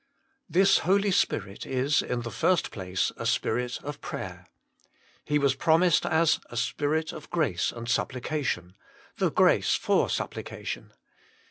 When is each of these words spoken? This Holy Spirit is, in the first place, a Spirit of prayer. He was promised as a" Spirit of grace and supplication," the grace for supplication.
This 0.49 0.79
Holy 0.79 1.11
Spirit 1.11 1.63
is, 1.63 2.01
in 2.01 2.23
the 2.23 2.31
first 2.31 2.71
place, 2.71 3.11
a 3.17 3.25
Spirit 3.27 3.77
of 3.83 4.01
prayer. 4.01 4.47
He 5.23 5.37
was 5.37 5.53
promised 5.53 6.07
as 6.07 6.39
a" 6.49 6.57
Spirit 6.69 7.13
of 7.13 7.29
grace 7.29 7.71
and 7.71 7.87
supplication," 7.87 8.73
the 9.17 9.29
grace 9.29 9.75
for 9.75 10.09
supplication. 10.09 10.91